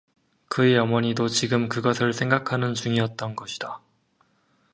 [0.49, 3.81] 그의 어머니도 지금 그것을 생각하는 중이었던 것이다.